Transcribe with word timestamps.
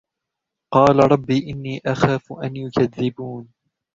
قَالَ 0.73 1.11
رَبِّ 1.11 1.31
إِنِّي 1.31 1.81
أَخَافُ 1.85 2.33
أَنْ 2.33 2.55
يُكَذِّبُونِ 2.55 3.49